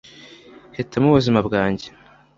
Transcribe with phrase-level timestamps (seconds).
[0.71, 1.87] nahitamo ubuzima bwanjye